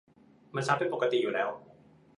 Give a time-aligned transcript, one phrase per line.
[0.55, 1.49] มันช้าเป็นปกติอยู่แล้ว